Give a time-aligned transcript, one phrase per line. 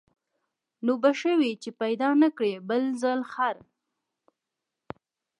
[0.85, 3.55] نو به ښه وي چي پیدا نه کړې بل ځل خر